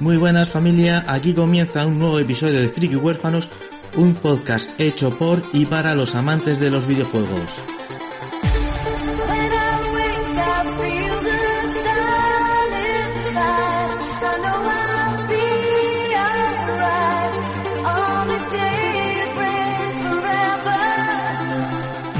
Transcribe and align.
Muy 0.00 0.16
buenas 0.16 0.50
familia, 0.50 1.04
aquí 1.06 1.34
comienza 1.34 1.86
un 1.86 2.00
nuevo 2.00 2.18
episodio 2.18 2.60
de 2.60 2.68
Friki 2.68 2.96
Huérfanos, 2.96 3.48
un 3.96 4.14
podcast 4.14 4.68
hecho 4.78 5.10
por 5.10 5.40
y 5.52 5.66
para 5.66 5.94
los 5.94 6.16
amantes 6.16 6.58
de 6.58 6.68
los 6.68 6.86
videojuegos. 6.86 7.62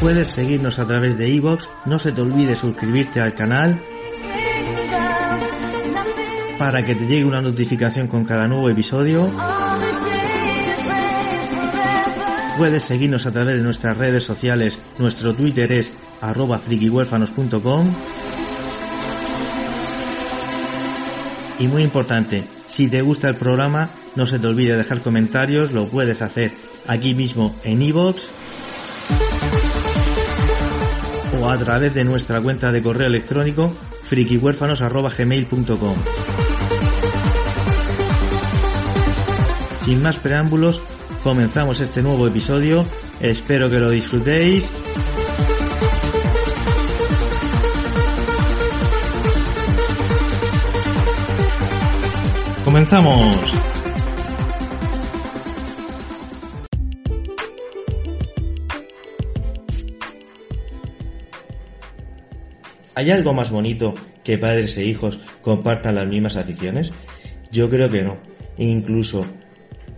Puedes 0.01 0.29
seguirnos 0.29 0.79
a 0.79 0.87
través 0.87 1.19
de 1.19 1.29
iVoox, 1.29 1.67
no 1.87 1.99
se 1.99 2.13
te 2.13 2.21
olvide 2.21 2.57
suscribirte 2.57 3.21
al 3.21 3.35
canal 3.35 3.81
para 6.59 6.85
que 6.85 6.95
te 6.95 7.07
llegue 7.07 7.25
una 7.25 7.41
notificación 7.41 8.07
con 8.07 8.25
cada 8.25 8.47
nuevo 8.47 8.69
episodio. 8.69 9.31
Puedes 12.57 12.85
seguirnos 12.85 13.27
a 13.27 13.31
través 13.31 13.57
de 13.57 13.63
nuestras 13.63 13.97
redes 13.97 14.23
sociales, 14.23 14.75
nuestro 14.99 15.35
Twitter 15.35 15.73
es 15.73 15.91
arroba 16.21 16.61
frikihuérfanos.com 16.61 17.95
y 21.59 21.67
muy 21.67 21.83
importante, 21.83 22.45
si 22.69 22.89
te 22.89 23.03
gusta 23.03 23.29
el 23.29 23.37
programa, 23.37 23.91
no 24.17 24.27
se 24.27 24.39
te 24.39 24.47
olvide 24.47 24.77
dejar 24.77 25.03
comentarios, 25.03 25.73
lo 25.73 25.89
puedes 25.89 26.23
hacer 26.23 26.53
aquí 26.87 27.15
mismo 27.15 27.55
en 27.65 27.83
iVoox 27.83 28.17
o 31.41 31.51
a 31.51 31.59
través 31.59 31.95
de 31.95 32.05
nuestra 32.05 32.41
cuenta 32.41 32.73
de 32.73 32.83
correo 32.83 33.07
electrónico 33.07 33.75
frikihuérfanos.gmail.com 34.09 36.34
Sin 39.85 40.01
más 40.01 40.17
preámbulos, 40.17 40.81
comenzamos 41.23 41.79
este 41.79 42.03
nuevo 42.03 42.27
episodio. 42.27 42.87
Espero 43.21 43.69
que 43.69 43.77
lo 43.77 43.91
disfrutéis. 43.91 44.65
¡Comenzamos! 52.65 53.37
¿Hay 62.95 63.11
algo 63.11 63.35
más 63.35 63.51
bonito 63.51 63.93
que 64.23 64.39
padres 64.39 64.79
e 64.79 64.85
hijos 64.85 65.21
compartan 65.43 65.97
las 65.97 66.09
mismas 66.09 66.39
aficiones? 66.39 66.91
Yo 67.53 67.69
creo 67.69 67.91
que 67.91 68.03
no. 68.03 68.17
Incluso 68.57 69.27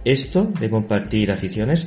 esto 0.07 0.45
de 0.45 0.71
compartir 0.71 1.33
aficiones 1.33 1.85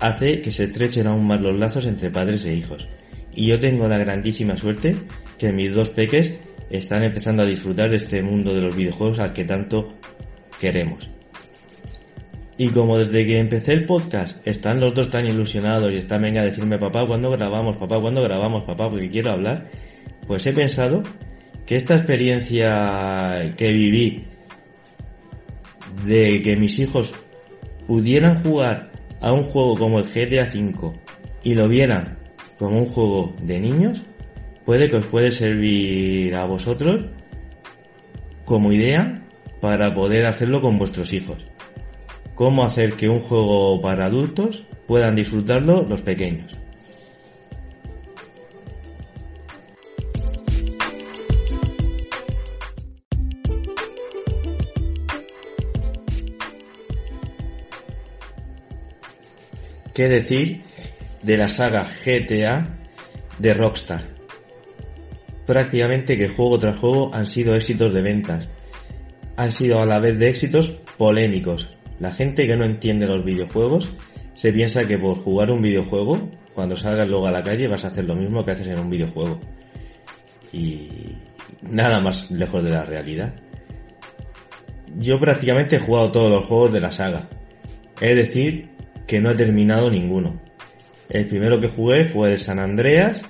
hace 0.00 0.40
que 0.40 0.50
se 0.50 0.64
estrechen 0.64 1.06
aún 1.06 1.26
más 1.26 1.40
los 1.40 1.56
lazos 1.56 1.86
entre 1.86 2.10
padres 2.10 2.44
e 2.44 2.54
hijos. 2.54 2.88
Y 3.32 3.48
yo 3.48 3.60
tengo 3.60 3.86
la 3.86 3.96
grandísima 3.96 4.56
suerte 4.56 4.96
que 5.38 5.52
mis 5.52 5.72
dos 5.72 5.90
peques 5.90 6.34
están 6.68 7.04
empezando 7.04 7.44
a 7.44 7.46
disfrutar 7.46 7.90
de 7.90 7.96
este 7.96 8.22
mundo 8.22 8.52
de 8.52 8.62
los 8.62 8.74
videojuegos 8.74 9.20
al 9.20 9.32
que 9.32 9.44
tanto 9.44 9.94
queremos. 10.60 11.08
Y 12.58 12.70
como 12.70 12.98
desde 12.98 13.24
que 13.24 13.38
empecé 13.38 13.72
el 13.72 13.86
podcast 13.86 14.36
están 14.46 14.80
los 14.80 14.92
dos 14.92 15.08
tan 15.08 15.26
ilusionados 15.26 15.92
y 15.92 15.98
están 15.98 16.22
venga 16.22 16.42
a 16.42 16.46
decirme 16.46 16.76
papá 16.76 17.06
cuando 17.06 17.30
grabamos, 17.30 17.76
papá 17.76 18.00
cuando 18.00 18.20
grabamos, 18.20 18.64
papá 18.64 18.90
porque 18.90 19.08
quiero 19.08 19.32
hablar, 19.32 19.70
pues 20.26 20.44
he 20.46 20.52
pensado 20.52 21.04
que 21.64 21.76
esta 21.76 21.94
experiencia 21.94 23.54
que 23.56 23.72
viví 23.72 24.24
de 26.04 26.42
que 26.42 26.56
mis 26.56 26.78
hijos 26.80 27.14
pudieran 27.90 28.40
jugar 28.44 28.92
a 29.20 29.32
un 29.32 29.48
juego 29.48 29.74
como 29.74 29.98
el 29.98 30.04
GTA 30.04 30.44
V 30.44 30.92
y 31.42 31.56
lo 31.56 31.68
vieran 31.68 32.20
como 32.56 32.78
un 32.78 32.86
juego 32.86 33.34
de 33.42 33.58
niños, 33.58 34.04
puede 34.64 34.88
que 34.88 34.98
os 34.98 35.08
puede 35.08 35.32
servir 35.32 36.32
a 36.36 36.44
vosotros 36.44 37.06
como 38.44 38.70
idea 38.70 39.26
para 39.60 39.92
poder 39.92 40.26
hacerlo 40.26 40.60
con 40.60 40.78
vuestros 40.78 41.12
hijos. 41.12 41.44
Cómo 42.36 42.64
hacer 42.64 42.92
que 42.92 43.08
un 43.08 43.24
juego 43.24 43.80
para 43.80 44.06
adultos 44.06 44.64
puedan 44.86 45.16
disfrutarlo 45.16 45.82
los 45.82 46.02
pequeños. 46.02 46.59
¿Qué 60.00 60.08
decir 60.08 60.62
de 61.22 61.36
la 61.36 61.48
saga 61.48 61.84
GTA 61.84 62.78
de 63.38 63.52
Rockstar? 63.52 64.00
Prácticamente 65.46 66.16
que 66.16 66.30
juego 66.30 66.58
tras 66.58 66.78
juego 66.78 67.14
han 67.14 67.26
sido 67.26 67.54
éxitos 67.54 67.92
de 67.92 68.00
ventas. 68.00 68.48
Han 69.36 69.52
sido 69.52 69.78
a 69.78 69.84
la 69.84 70.00
vez 70.00 70.18
de 70.18 70.30
éxitos 70.30 70.70
polémicos. 70.96 71.68
La 71.98 72.12
gente 72.12 72.46
que 72.46 72.56
no 72.56 72.64
entiende 72.64 73.04
los 73.04 73.22
videojuegos 73.22 73.94
se 74.32 74.54
piensa 74.54 74.86
que 74.86 74.96
por 74.96 75.18
jugar 75.18 75.50
un 75.50 75.60
videojuego, 75.60 76.30
cuando 76.54 76.76
salgas 76.76 77.06
luego 77.06 77.26
a 77.26 77.32
la 77.32 77.42
calle 77.42 77.68
vas 77.68 77.84
a 77.84 77.88
hacer 77.88 78.06
lo 78.06 78.16
mismo 78.16 78.42
que 78.42 78.52
haces 78.52 78.68
en 78.68 78.80
un 78.80 78.88
videojuego. 78.88 79.38
Y 80.50 80.88
nada 81.60 82.00
más 82.00 82.30
lejos 82.30 82.64
de 82.64 82.70
la 82.70 82.86
realidad. 82.86 83.34
Yo 84.96 85.18
prácticamente 85.20 85.76
he 85.76 85.80
jugado 85.80 86.10
todos 86.10 86.30
los 86.30 86.46
juegos 86.46 86.72
de 86.72 86.80
la 86.80 86.90
saga. 86.90 87.28
Es 88.00 88.16
decir, 88.16 88.69
que 89.10 89.18
no 89.18 89.32
he 89.32 89.34
terminado 89.34 89.90
ninguno. 89.90 90.40
El 91.08 91.26
primero 91.26 91.58
que 91.58 91.66
jugué 91.66 92.08
fue 92.08 92.28
el 92.28 92.36
San 92.36 92.60
Andreas. 92.60 93.20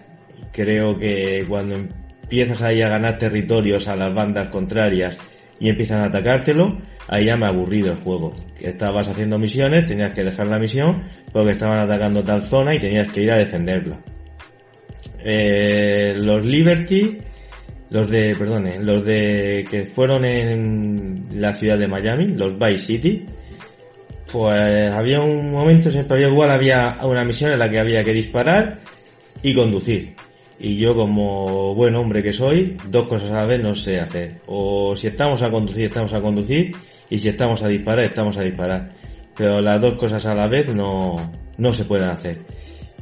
Creo 0.53 0.99
que 0.99 1.47
cuando 1.49 1.75
empiezas 1.75 2.61
ahí 2.61 2.83
a 2.83 2.91
ganar 2.91 3.17
territorios 3.17 3.89
a 3.89 3.97
las 3.97 4.15
bandas 4.15 4.49
contrarias 4.49 5.17
y 5.59 5.71
empiezan 5.71 6.03
a 6.03 6.09
atacártelo, 6.09 6.77
ahí 7.09 7.25
ya 7.25 7.39
me 7.39 7.47
ha 7.47 7.49
aburrido 7.49 7.93
el 7.93 7.99
juego. 7.99 8.35
Estabas 8.61 9.09
haciendo 9.09 9.39
misiones, 9.39 9.87
tenías 9.87 10.13
que 10.13 10.23
dejar 10.23 10.49
la 10.49 10.59
misión 10.59 11.05
porque 11.33 11.53
estaban 11.53 11.81
atacando 11.81 12.23
tal 12.25 12.43
zona 12.43 12.75
y 12.75 12.79
tenías 12.79 13.09
que 13.09 13.23
ir 13.23 13.33
a 13.33 13.39
defenderla. 13.39 14.03
Eh, 15.25 16.13
los 16.15 16.45
Liberty, 16.45 17.17
los 17.89 18.11
de, 18.11 18.37
perdone, 18.39 18.81
los 18.83 19.03
de 19.03 19.65
que 19.71 19.85
fueron 19.85 20.27
en 20.27 21.23
la 21.41 21.55
ciudad 21.55 21.79
de 21.79 21.89
Miami, 21.89 22.35
los 22.37 22.59
Vice 22.59 22.85
City, 22.85 23.25
pues 24.33 24.93
había 24.93 25.21
un 25.21 25.53
momento, 25.53 25.91
siempre 25.91 26.23
igual, 26.23 26.51
había 26.51 26.99
una 27.03 27.25
misión 27.25 27.53
en 27.53 27.59
la 27.59 27.69
que 27.69 27.79
había 27.79 28.05
que 28.05 28.13
disparar 28.13 28.81
y 29.43 29.55
conducir. 29.55 30.15
Y 30.59 30.77
yo 30.77 30.95
como 30.95 31.75
buen 31.75 31.97
hombre 31.97 32.23
que 32.23 32.33
soy, 32.33 32.77
dos 32.89 33.07
cosas 33.09 33.31
a 33.31 33.43
la 33.43 33.47
vez 33.47 33.63
no 33.63 33.75
sé 33.75 33.99
hacer. 33.99 34.41
O 34.47 34.95
si 34.95 35.07
estamos 35.07 35.43
a 35.43 35.51
conducir, 35.51 35.87
estamos 35.87 36.13
a 36.13 36.21
conducir, 36.21 36.73
y 37.09 37.19
si 37.19 37.29
estamos 37.29 37.63
a 37.63 37.69
disparar, 37.69 38.05
estamos 38.05 38.37
a 38.37 38.43
disparar. 38.43 38.91
Pero 39.37 39.61
las 39.61 39.81
dos 39.81 39.95
cosas 39.95 40.25
a 40.27 40.35
la 40.35 40.49
vez 40.49 40.73
no, 40.75 41.17
no 41.57 41.73
se 41.73 41.85
pueden 41.85 42.11
hacer. 42.11 42.41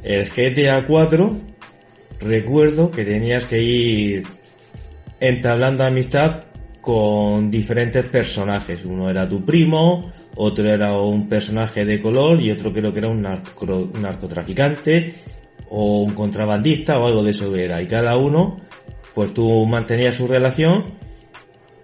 El 0.01 0.29
GTA 0.29 0.85
4, 0.87 1.37
recuerdo 2.21 2.89
que 2.89 3.03
tenías 3.03 3.45
que 3.45 3.61
ir 3.61 4.23
entablando 5.19 5.83
amistad 5.83 6.45
con 6.81 7.51
diferentes 7.51 8.07
personajes. 8.07 8.85
Uno 8.85 9.09
era 9.09 9.27
tu 9.27 9.43
primo, 9.43 10.11
otro 10.41 10.69
era 10.69 10.93
un 10.93 11.27
personaje 11.27 11.83
de 11.83 11.99
color 11.99 12.39
y 12.41 12.49
otro 12.49 12.71
creo 12.71 12.93
que 12.93 12.99
era 12.99 13.09
un, 13.09 13.21
narcotraficante 13.21 15.13
o 15.69 16.03
un 16.03 16.13
contrabandista 16.13 16.97
o 16.97 17.07
algo 17.07 17.23
de 17.23 17.31
eso 17.31 17.53
era. 17.53 17.81
Y 17.81 17.87
cada 17.87 18.15
uno, 18.15 18.55
pues 19.13 19.33
tú 19.33 19.65
mantenías 19.65 20.15
su 20.15 20.27
relación 20.27 20.93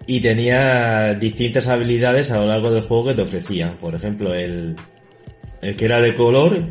y 0.06 0.22
tenía 0.22 1.12
distintas 1.20 1.68
habilidades 1.68 2.30
a 2.30 2.38
lo 2.38 2.46
largo 2.46 2.70
del 2.70 2.80
juego 2.80 3.08
que 3.08 3.14
te 3.14 3.22
ofrecían. 3.22 3.76
Por 3.76 3.94
ejemplo, 3.94 4.32
el, 4.32 4.74
el 5.60 5.76
que 5.76 5.84
era 5.84 6.00
de 6.00 6.14
color, 6.14 6.66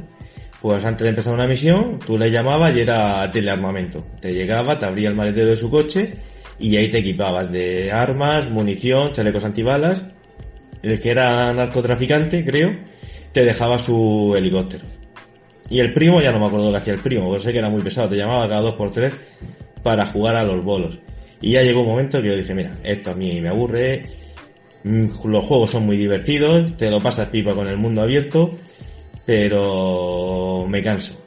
pues 0.64 0.84
antes 0.84 1.04
de 1.04 1.10
empezar 1.10 1.36
una 1.36 1.48
misión, 1.48 2.00
tú 2.00 2.18
le 2.18 2.32
llamabas 2.32 2.76
y 2.76 2.82
era 2.82 3.30
telearmamento. 3.30 4.04
Te 4.20 4.32
llegaba, 4.32 4.76
te 4.76 4.88
abría 4.88 5.10
el 5.10 5.16
maletero 5.16 5.50
de 5.50 5.56
su 5.56 5.70
coche 5.70 6.14
y 6.58 6.76
ahí 6.78 6.90
te 6.90 6.98
equipabas 6.98 7.52
de 7.52 7.92
armas, 7.92 8.50
munición, 8.50 9.12
chalecos 9.12 9.46
antibalas 9.46 10.15
el 10.86 11.00
que 11.00 11.10
era 11.10 11.52
narcotraficante, 11.54 12.44
creo, 12.44 12.70
te 13.32 13.44
dejaba 13.44 13.78
su 13.78 14.34
helicóptero. 14.36 14.86
Y 15.70 15.80
el 15.80 15.94
primo, 15.94 16.22
ya 16.22 16.32
no 16.32 16.40
me 16.40 16.46
acuerdo 16.46 16.72
que 16.72 16.78
hacía 16.78 16.94
el 16.94 17.02
primo, 17.02 17.26
porque 17.26 17.44
sé 17.44 17.52
que 17.52 17.58
era 17.60 17.70
muy 17.70 17.82
pesado, 17.82 18.10
te 18.10 18.18
llamaba 18.18 18.48
cada 18.48 18.62
dos 18.62 18.76
por 18.76 18.92
tres 18.92 19.14
para 19.82 20.06
jugar 20.06 20.36
a 20.36 20.44
los 20.44 20.64
bolos. 20.64 21.00
Y 21.42 21.54
ya 21.54 21.62
llegó 21.62 21.82
un 21.82 21.88
momento 21.88 22.22
que 22.22 22.28
yo 22.28 22.36
dije, 22.36 22.54
mira, 22.54 22.74
esto 22.84 23.12
a 23.12 23.16
mí 23.16 23.42
me 23.42 23.50
aburre, 23.50 24.06
mm, 24.84 25.08
los 25.26 25.44
juegos 25.44 25.72
son 25.72 25.86
muy 25.86 25.98
divertidos, 25.98 26.78
te 26.78 26.90
lo 26.90 27.00
pasas 27.00 27.30
pipa 27.30 27.54
con 27.56 27.68
el 27.68 27.78
mundo 27.78 28.04
abierto, 28.04 28.52
pero 29.26 30.66
me 30.68 30.82
canso. 30.84 31.20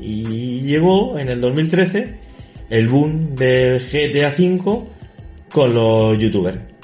Y 0.00 0.60
llegó 0.60 1.18
en 1.18 1.28
el 1.28 1.40
2013 1.40 2.14
el 2.70 2.88
boom 2.88 3.34
del 3.34 3.80
GTA 3.80 4.28
V 4.28 4.84
con 5.50 5.74
los 5.74 6.18
youtubers 6.18 6.75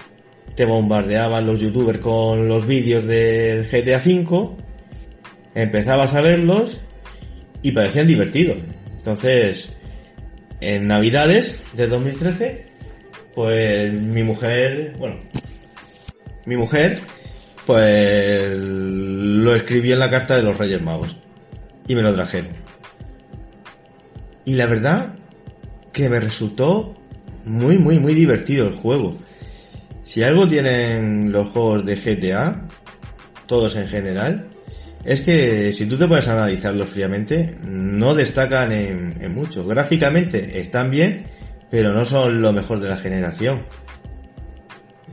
te 0.55 0.67
bombardeaban 0.67 1.47
los 1.47 1.61
youtubers 1.61 1.99
con 1.99 2.49
los 2.49 2.67
vídeos 2.67 3.07
del 3.07 3.67
GTA 3.69 3.99
V, 3.99 4.57
empezabas 5.55 6.15
a 6.15 6.21
verlos 6.21 6.81
y 7.63 7.73
parecían 7.73 8.07
divertidos. 8.07 8.59
Entonces, 8.97 9.77
en 10.61 10.87
Navidades 10.87 11.71
de 11.75 11.89
2013, 11.89 12.65
pues 13.35 13.95
mi 13.95 14.23
mujer, 14.23 14.95
bueno, 14.99 15.19
mi 16.47 16.57
mujer, 16.57 16.99
pues 17.67 18.57
lo 18.57 19.55
escribió 19.55 19.95
en 19.95 20.01
la 20.01 20.11
carta 20.11 20.37
de 20.37 20.43
los 20.43 20.59
Reyes 20.59 20.83
Magos 20.83 21.17
y 21.87 21.95
me 21.95 22.03
lo 22.03 22.13
trajeron. 22.13 22.53
Y 24.45 24.55
la 24.55 24.67
verdad 24.67 25.15
que 25.93 26.09
me 26.09 26.21
resultó 26.21 26.95
muy, 27.45 27.79
muy, 27.79 27.99
muy 27.99 28.15
divertido 28.15 28.67
el 28.67 28.77
juego. 28.77 29.17
Si 30.13 30.23
algo 30.23 30.47
tienen 30.47 31.33
los 31.33 31.49
juegos 31.49 31.87
de 31.87 31.97
GTA, 31.97 32.69
todos 33.47 33.77
en 33.77 33.89
general, 33.89 34.51
es 35.07 35.23
que 35.23 35.73
si 35.73 35.87
tú 35.87 35.97
te 35.97 36.07
puedes 36.07 36.29
analizarlos 36.29 36.91
fríamente, 36.91 37.57
no 37.63 38.13
destacan 38.13 38.73
en, 38.73 39.23
en 39.23 39.35
mucho. 39.35 39.65
Gráficamente 39.65 40.61
están 40.61 40.91
bien, 40.91 41.29
pero 41.71 41.95
no 41.95 42.05
son 42.05 42.43
lo 42.43 42.53
mejor 42.53 42.81
de 42.81 42.91
la 42.91 42.99
generación. 42.99 43.63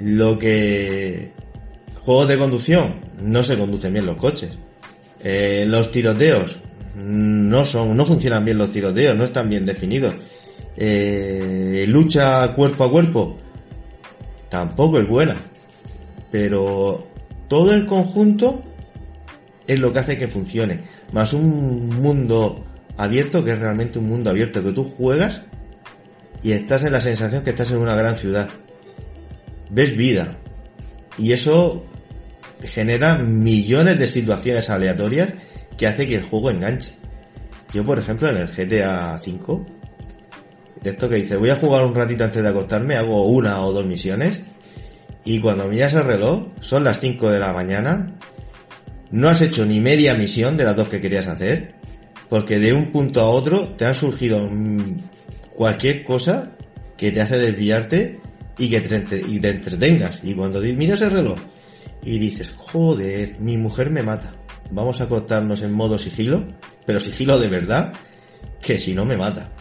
Lo 0.01 0.37
que... 0.37 1.31
Juegos 2.01 2.27
de 2.27 2.37
conducción, 2.37 2.99
no 3.21 3.41
se 3.41 3.57
conducen 3.57 3.93
bien 3.93 4.05
los 4.05 4.17
coches. 4.17 4.59
Eh, 5.23 5.63
los 5.65 5.91
tiroteos, 5.91 6.59
no 6.95 7.63
son, 7.63 7.95
no 7.95 8.05
funcionan 8.05 8.43
bien 8.43 8.57
los 8.57 8.69
tiroteos, 8.69 9.15
no 9.15 9.23
están 9.23 9.47
bien 9.47 9.65
definidos. 9.65 10.13
Eh, 10.75 11.85
lucha 11.87 12.53
cuerpo 12.53 12.83
a 12.83 12.91
cuerpo, 12.91 13.37
tampoco 14.49 14.99
es 14.99 15.07
buena. 15.07 15.35
Pero 16.31 17.07
todo 17.47 17.73
el 17.73 17.85
conjunto 17.85 18.61
es 19.67 19.79
lo 19.79 19.91
que 19.91 19.99
hace 19.99 20.17
que 20.17 20.27
funcione. 20.27 20.85
Más 21.11 21.33
un 21.33 21.89
mundo 22.01 22.65
abierto, 22.97 23.43
que 23.43 23.51
es 23.51 23.59
realmente 23.59 23.99
un 23.99 24.09
mundo 24.09 24.29
abierto, 24.29 24.63
que 24.63 24.73
tú 24.73 24.83
juegas 24.83 25.41
y 26.41 26.51
estás 26.51 26.83
en 26.83 26.91
la 26.91 26.99
sensación 26.99 27.43
que 27.43 27.51
estás 27.51 27.71
en 27.71 27.77
una 27.77 27.95
gran 27.95 28.15
ciudad. 28.15 28.49
Ves 29.69 29.95
vida. 29.95 30.39
Y 31.17 31.33
eso 31.33 31.85
genera 32.63 33.19
millones 33.19 33.99
de 33.99 34.07
situaciones 34.07 34.69
aleatorias 34.69 35.33
que 35.77 35.87
hace 35.87 36.05
que 36.05 36.15
el 36.15 36.23
juego 36.23 36.49
enganche. 36.51 36.93
Yo, 37.73 37.83
por 37.83 37.99
ejemplo, 37.99 38.29
en 38.29 38.37
el 38.37 38.47
GTA 38.47 39.15
V, 39.15 39.65
de 40.81 40.89
esto 40.89 41.09
que 41.09 41.17
dice, 41.17 41.35
voy 41.35 41.49
a 41.49 41.55
jugar 41.55 41.85
un 41.85 41.95
ratito 41.95 42.23
antes 42.23 42.41
de 42.41 42.49
acostarme, 42.49 42.95
hago 42.95 43.25
una 43.25 43.63
o 43.63 43.73
dos 43.73 43.85
misiones, 43.85 44.41
y 45.25 45.39
cuando 45.39 45.67
miras 45.67 45.93
el 45.93 46.03
reloj, 46.03 46.47
son 46.59 46.83
las 46.83 46.99
5 46.99 47.29
de 47.29 47.39
la 47.39 47.51
mañana, 47.51 48.17
no 49.11 49.29
has 49.29 49.41
hecho 49.41 49.65
ni 49.65 49.79
media 49.79 50.13
misión 50.15 50.55
de 50.55 50.63
las 50.63 50.75
dos 50.75 50.89
que 50.89 51.01
querías 51.01 51.27
hacer, 51.27 51.75
porque 52.29 52.59
de 52.59 52.73
un 52.73 52.91
punto 52.91 53.21
a 53.21 53.29
otro 53.29 53.75
te 53.75 53.85
han 53.85 53.95
surgido 53.95 54.39
mm, 54.39 54.99
cualquier 55.55 56.03
cosa 56.03 56.55
que 56.95 57.11
te 57.11 57.21
hace 57.21 57.37
desviarte 57.37 58.19
y 58.57 58.69
que 58.69 58.81
te, 58.81 58.99
te 58.99 59.49
entretengas. 59.49 60.21
Y 60.23 60.35
cuando 60.35 60.61
miras 60.61 61.01
el 61.01 61.11
reloj 61.11 61.39
y 62.03 62.19
dices, 62.19 62.53
joder, 62.55 63.39
mi 63.39 63.57
mujer 63.57 63.89
me 63.89 64.03
mata, 64.03 64.33
vamos 64.71 65.01
a 65.01 65.05
acostarnos 65.05 65.61
en 65.63 65.73
modo 65.73 65.97
sigilo, 65.97 66.45
pero 66.85 66.99
sigilo 66.99 67.39
de 67.39 67.47
verdad, 67.47 67.93
que 68.61 68.77
si 68.77 68.93
no 68.93 69.05
me 69.05 69.17
mata. 69.17 69.51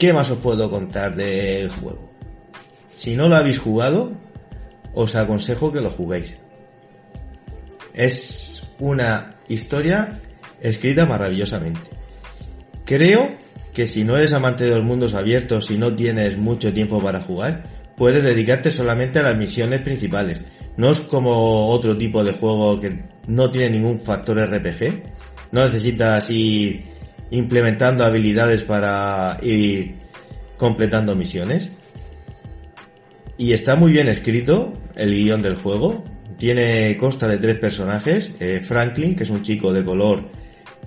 ¿Qué 0.00 0.14
más 0.14 0.30
os 0.30 0.38
puedo 0.38 0.70
contar 0.70 1.14
del 1.14 1.68
juego? 1.68 2.10
Si 2.88 3.14
no 3.14 3.28
lo 3.28 3.36
habéis 3.36 3.58
jugado, 3.58 4.12
os 4.94 5.14
aconsejo 5.14 5.70
que 5.70 5.82
lo 5.82 5.90
juguéis. 5.90 6.38
Es 7.92 8.66
una 8.78 9.36
historia 9.48 10.18
escrita 10.58 11.04
maravillosamente. 11.04 11.90
Creo 12.86 13.28
que 13.74 13.86
si 13.86 14.02
no 14.02 14.16
eres 14.16 14.32
amante 14.32 14.64
de 14.64 14.74
los 14.74 14.86
mundos 14.86 15.14
abiertos, 15.14 15.66
si 15.66 15.76
no 15.76 15.94
tienes 15.94 16.38
mucho 16.38 16.72
tiempo 16.72 16.98
para 17.02 17.20
jugar, 17.20 17.68
puedes 17.94 18.22
dedicarte 18.22 18.70
solamente 18.70 19.18
a 19.18 19.24
las 19.24 19.36
misiones 19.36 19.82
principales. 19.82 20.40
No 20.78 20.92
es 20.92 21.00
como 21.00 21.68
otro 21.68 21.94
tipo 21.98 22.24
de 22.24 22.32
juego 22.32 22.80
que 22.80 23.04
no 23.26 23.50
tiene 23.50 23.72
ningún 23.72 24.00
factor 24.00 24.38
RPG. 24.38 25.02
No 25.52 25.66
necesitas 25.66 26.30
ir 26.30 26.99
implementando 27.30 28.04
habilidades 28.04 28.62
para 28.62 29.36
ir 29.42 29.96
completando 30.56 31.14
misiones. 31.14 31.70
Y 33.38 33.54
está 33.54 33.76
muy 33.76 33.92
bien 33.92 34.08
escrito 34.08 34.72
el 34.96 35.14
guion 35.14 35.40
del 35.40 35.56
juego. 35.56 36.04
Tiene 36.36 36.96
consta 36.96 37.26
de 37.26 37.38
tres 37.38 37.58
personajes. 37.58 38.30
Eh, 38.40 38.60
Franklin, 38.60 39.16
que 39.16 39.22
es 39.22 39.30
un 39.30 39.42
chico 39.42 39.72
de 39.72 39.84
color 39.84 40.30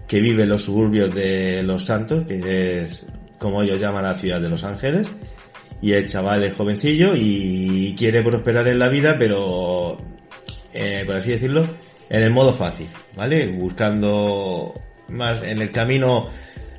que 0.07 0.19
vive 0.19 0.43
en 0.43 0.49
los 0.49 0.63
suburbios 0.63 1.13
de 1.15 1.63
Los 1.63 1.85
Santos, 1.85 2.25
que 2.27 2.83
es 2.83 3.05
como 3.39 3.63
ellos 3.63 3.79
llaman 3.79 4.03
la 4.03 4.13
ciudad 4.13 4.39
de 4.39 4.49
Los 4.49 4.63
Ángeles. 4.63 5.11
Y 5.81 5.91
el 5.91 6.05
chaval 6.05 6.43
es 6.43 6.53
jovencillo 6.53 7.13
y 7.15 7.93
quiere 7.97 8.23
prosperar 8.23 8.67
en 8.69 8.79
la 8.79 8.89
vida, 8.89 9.15
pero, 9.19 9.97
eh, 10.73 11.03
por 11.05 11.17
así 11.17 11.31
decirlo, 11.31 11.65
en 12.09 12.23
el 12.23 12.31
modo 12.31 12.53
fácil, 12.53 12.87
¿vale? 13.17 13.47
Buscando 13.47 14.73
más 15.13 15.41
en 15.43 15.61
el 15.61 15.71
camino 15.71 16.27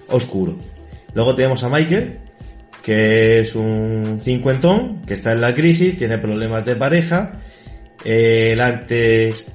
oscuro. 0.08 0.58
Luego 1.14 1.34
tenemos 1.34 1.62
a 1.62 1.68
Michael, 1.68 2.18
que 2.82 3.40
es 3.40 3.54
un 3.54 4.18
cincuentón, 4.20 5.02
que 5.06 5.14
está 5.14 5.32
en 5.32 5.40
la 5.40 5.54
crisis, 5.54 5.96
tiene 5.96 6.18
problemas 6.18 6.64
de 6.64 6.76
pareja. 6.76 7.40
él 8.04 8.60
antes 8.60 9.46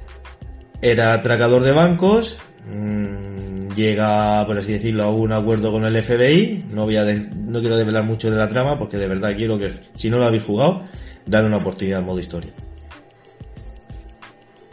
era 0.81 1.13
atracador 1.13 1.61
de 1.61 1.71
bancos, 1.73 2.37
mm, 2.65 3.69
llega, 3.75 4.45
por 4.47 4.57
así 4.57 4.73
decirlo, 4.73 5.03
a 5.03 5.13
un 5.13 5.31
acuerdo 5.31 5.71
con 5.71 5.83
el 5.83 6.01
FBI. 6.01 6.65
No 6.73 6.85
voy 6.85 6.95
a 6.95 7.03
no 7.03 7.59
quiero 7.59 7.77
develar 7.77 8.03
mucho 8.03 8.31
de 8.31 8.37
la 8.37 8.47
trama 8.47 8.77
porque 8.79 8.97
de 8.97 9.07
verdad 9.07 9.35
quiero 9.37 9.59
que, 9.59 9.71
si 9.93 10.09
no 10.09 10.17
lo 10.17 10.27
habéis 10.27 10.43
jugado, 10.43 10.83
darle 11.25 11.49
una 11.49 11.57
oportunidad 11.57 11.99
al 11.99 12.05
modo 12.05 12.19
historia. 12.19 12.51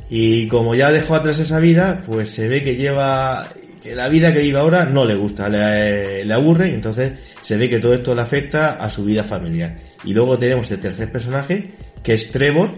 Y 0.08 0.46
como 0.48 0.74
ya 0.74 0.90
dejó 0.90 1.16
atrás 1.16 1.38
esa 1.40 1.58
vida, 1.58 2.00
pues 2.06 2.30
se 2.30 2.48
ve 2.48 2.62
que 2.62 2.76
lleva 2.76 3.48
la 3.94 4.08
vida 4.08 4.32
que 4.32 4.42
vive 4.42 4.58
ahora 4.58 4.86
no 4.86 5.04
le 5.04 5.16
gusta, 5.16 5.48
le, 5.48 6.24
le, 6.24 6.34
aburre 6.34 6.70
y 6.70 6.74
entonces 6.74 7.14
se 7.40 7.56
ve 7.56 7.68
que 7.68 7.78
todo 7.78 7.94
esto 7.94 8.14
le 8.14 8.22
afecta 8.22 8.72
a 8.72 8.88
su 8.88 9.04
vida 9.04 9.22
familiar. 9.22 9.76
Y 10.04 10.12
luego 10.12 10.38
tenemos 10.38 10.70
el 10.70 10.80
tercer 10.80 11.10
personaje, 11.10 11.72
que 12.02 12.14
es 12.14 12.30
Trevor, 12.30 12.72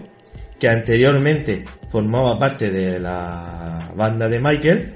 que 0.59 0.67
anteriormente 0.67 1.63
formaba 1.87 2.37
parte 2.37 2.69
de 2.69 2.99
la 2.99 3.91
banda 3.95 4.27
de 4.27 4.39
Michael 4.39 4.95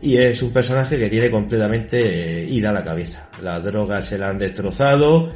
y 0.00 0.16
es 0.16 0.42
un 0.42 0.52
personaje 0.52 0.98
que 0.98 1.08
tiene 1.08 1.30
completamente 1.30 2.42
eh, 2.42 2.46
ida 2.48 2.70
a 2.70 2.72
la 2.72 2.84
cabeza. 2.84 3.28
Las 3.42 3.62
drogas 3.62 4.08
se 4.08 4.18
la 4.18 4.28
han 4.28 4.38
destrozado, 4.38 5.30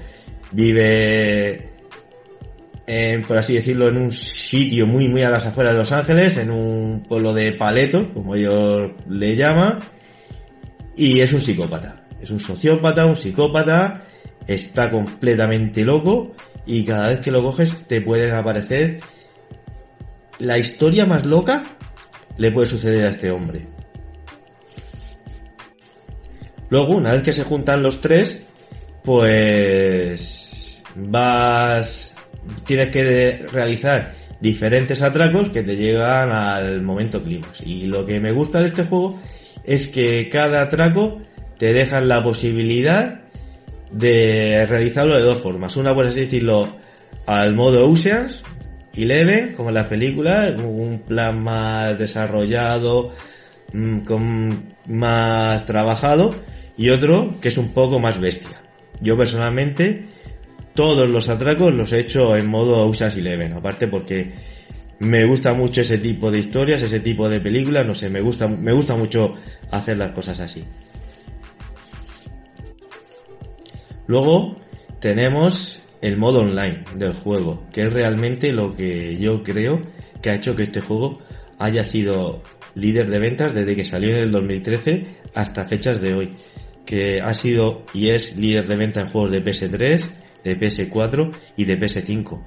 vive 0.53 1.71
por 3.27 3.39
así 3.39 3.55
decirlo, 3.55 3.89
en 3.89 3.99
un 3.99 4.11
sitio 4.11 4.87
muy, 4.87 5.09
muy 5.09 5.23
a 5.23 5.31
las 5.31 5.47
afueras 5.47 5.75
de 5.75 5.79
Los 5.79 5.93
Ángeles, 5.93 6.37
en 6.39 6.51
un 6.51 7.05
pueblo 7.09 7.33
de 7.33 7.53
paletos, 7.53 8.09
como 8.13 8.35
ellos 8.35 8.93
le 9.09 9.37
llaman, 9.37 9.79
y 11.01 11.23
es 11.23 11.33
un 11.33 11.41
psicópata. 11.41 12.05
Es 12.21 12.31
un 12.31 12.39
sociópata, 12.39 13.07
un 13.07 13.17
psicópata, 13.17 14.03
está 14.47 14.91
completamente 14.91 15.83
loco, 15.83 16.35
y 16.67 16.85
cada 16.85 17.09
vez 17.09 17.21
que 17.21 17.31
lo 17.31 17.43
coges 17.43 17.87
te 17.87 18.03
pueden 18.03 18.35
aparecer 18.35 19.01
la 20.39 20.59
historia 20.59 21.07
más 21.07 21.25
loca 21.25 21.65
le 22.37 22.53
puede 22.53 22.67
suceder 22.67 23.05
a 23.05 23.11
este 23.11 23.31
hombre. 23.31 23.67
Luego, 26.69 26.97
una 26.97 27.13
vez 27.13 27.23
que 27.23 27.33
se 27.33 27.45
juntan 27.45 27.83
los 27.83 28.03
tres, 28.03 28.47
pues 29.03 30.83
vas 30.97 32.15
tienes 32.67 32.91
que 32.91 33.47
realizar 33.51 34.13
diferentes 34.39 35.01
atracos 35.03 35.49
que 35.49 35.63
te 35.63 35.77
llegan 35.77 36.31
al 36.31 36.83
momento 36.83 37.23
clímax. 37.23 37.63
Y 37.65 37.87
lo 37.87 38.05
que 38.05 38.21
me 38.21 38.33
gusta 38.33 38.61
de 38.61 38.67
este 38.67 38.85
juego 38.85 39.19
es 39.71 39.87
que 39.87 40.29
cada 40.29 40.63
atraco 40.63 41.21
te 41.57 41.73
deja 41.73 42.01
la 42.01 42.25
posibilidad 42.25 43.21
de 43.93 44.67
realizarlo 44.67 45.17
de 45.17 45.23
dos 45.23 45.41
formas. 45.41 45.77
Una, 45.77 45.95
por 45.95 46.07
así 46.07 46.23
decirlo, 46.23 46.67
al 47.25 47.55
modo 47.55 47.89
Oceans 47.89 48.43
y 48.93 49.05
leve, 49.05 49.55
como 49.57 49.69
en 49.69 49.77
las 49.77 49.87
películas, 49.87 50.61
un 50.61 51.05
plan 51.07 51.41
más 51.45 51.97
desarrollado, 51.97 53.13
mm, 53.73 54.01
con 54.01 54.75
más 54.89 55.65
trabajado, 55.67 56.31
y 56.77 56.91
otro 56.91 57.31
que 57.41 57.47
es 57.47 57.57
un 57.57 57.73
poco 57.73 58.01
más 58.01 58.19
bestia. 58.19 58.61
Yo 59.01 59.17
personalmente 59.17 60.07
todos 60.75 61.09
los 61.09 61.29
atracos 61.29 61.73
los 61.73 61.93
he 61.93 62.01
hecho 62.01 62.35
en 62.35 62.51
modo 62.51 62.89
Ocean's 62.89 63.17
Eleven, 63.17 63.53
aparte 63.53 63.87
porque 63.87 64.35
me 65.01 65.27
gusta 65.27 65.55
mucho 65.55 65.81
ese 65.81 65.99
tipo 65.99 66.31
de 66.31 66.39
historias, 66.39 66.83
ese 66.83 67.01
tipo 67.01 67.29
de 67.29 67.41
películas, 67.41 67.87
no 67.87 67.95
sé, 67.95 68.11
me 68.11 68.21
gusta, 68.21 68.47
me 68.47 68.73
gusta 68.73 68.97
mucho 68.97 69.33
hacer 69.71 69.97
las 69.97 70.13
cosas 70.13 70.39
así. 70.41 70.65
Luego 74.07 74.57
tenemos 75.01 75.83
el 76.03 76.19
modo 76.19 76.41
online 76.41 76.85
del 76.97 77.15
juego, 77.15 77.67
que 77.73 77.83
es 77.83 77.93
realmente 77.93 78.53
lo 78.53 78.77
que 78.77 79.17
yo 79.19 79.43
creo 79.43 79.81
que 80.21 80.31
ha 80.31 80.35
hecho 80.35 80.55
que 80.55 80.65
este 80.65 80.83
juego 80.83 81.21
haya 81.59 81.85
sido 81.85 82.43
líder 82.75 83.09
de 83.09 83.19
ventas 83.19 83.55
desde 83.55 83.77
que 83.77 83.85
salió 83.85 84.11
en 84.11 84.25
el 84.25 84.31
2013 84.31 85.07
hasta 85.35 85.67
fechas 85.67 86.01
de 86.03 86.15
hoy, 86.15 86.37
que 86.85 87.21
ha 87.23 87.33
sido 87.33 87.85
y 87.95 88.11
es 88.11 88.37
líder 88.37 88.67
de 88.67 88.77
venta 88.77 89.01
en 89.01 89.07
juegos 89.07 89.31
de 89.31 89.43
PS3, 89.43 90.11
de 90.45 90.59
PS4 90.59 91.37
y 91.57 91.65
de 91.65 91.79
PS5. 91.79 92.43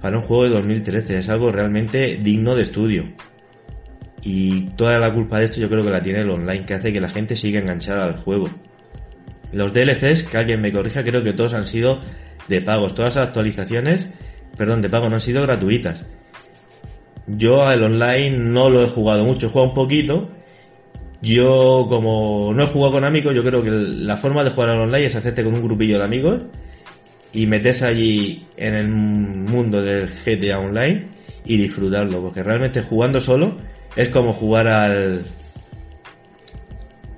Para 0.00 0.16
un 0.16 0.22
juego 0.22 0.44
de 0.44 0.50
2013 0.50 1.18
es 1.18 1.28
algo 1.28 1.50
realmente 1.50 2.18
digno 2.22 2.54
de 2.54 2.62
estudio. 2.62 3.04
Y 4.22 4.70
toda 4.70 4.98
la 4.98 5.12
culpa 5.12 5.38
de 5.38 5.46
esto 5.46 5.60
yo 5.60 5.68
creo 5.68 5.82
que 5.82 5.90
la 5.90 6.02
tiene 6.02 6.20
el 6.20 6.30
online, 6.30 6.64
que 6.64 6.74
hace 6.74 6.92
que 6.92 7.00
la 7.00 7.10
gente 7.10 7.36
siga 7.36 7.60
enganchada 7.60 8.06
al 8.06 8.16
juego. 8.16 8.48
Los 9.52 9.72
DLCs, 9.72 10.24
que 10.24 10.38
alguien 10.38 10.60
me 10.60 10.72
corrija, 10.72 11.02
creo 11.02 11.22
que 11.22 11.32
todos 11.32 11.54
han 11.54 11.66
sido 11.66 12.00
de 12.48 12.62
pagos. 12.62 12.94
Todas 12.94 13.16
las 13.16 13.28
actualizaciones, 13.28 14.08
perdón, 14.56 14.80
de 14.80 14.88
pago 14.88 15.08
no 15.08 15.16
han 15.16 15.20
sido 15.20 15.42
gratuitas. 15.42 16.04
Yo 17.26 17.62
al 17.62 17.82
online 17.82 18.30
no 18.30 18.68
lo 18.68 18.82
he 18.82 18.88
jugado 18.88 19.24
mucho, 19.24 19.46
he 19.46 19.50
jugado 19.50 19.70
un 19.70 19.74
poquito. 19.74 20.30
Yo 21.22 21.86
como 21.88 22.52
no 22.54 22.62
he 22.62 22.66
jugado 22.66 22.92
con 22.92 23.04
amigos, 23.04 23.34
yo 23.34 23.42
creo 23.42 23.62
que 23.62 23.70
la 23.70 24.16
forma 24.16 24.42
de 24.42 24.50
jugar 24.50 24.70
al 24.70 24.80
online 24.80 25.06
es 25.06 25.16
hacerte 25.16 25.44
con 25.44 25.54
un 25.54 25.62
grupillo 25.62 25.98
de 25.98 26.04
amigos 26.04 26.42
y 27.32 27.46
meterse 27.46 27.86
allí 27.86 28.46
en 28.56 28.74
el 28.74 28.88
mundo 28.88 29.82
del 29.82 30.08
GTA 30.08 30.58
Online 30.58 31.08
y 31.44 31.56
disfrutarlo, 31.56 32.20
porque 32.22 32.42
realmente 32.42 32.82
jugando 32.82 33.20
solo 33.20 33.56
es 33.96 34.08
como 34.08 34.32
jugar 34.32 34.68
al 34.68 35.24